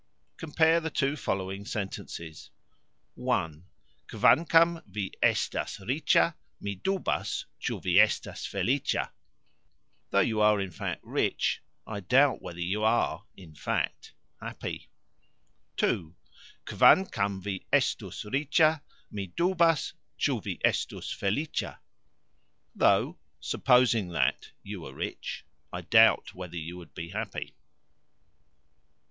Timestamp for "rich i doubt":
11.03-12.41, 24.95-26.33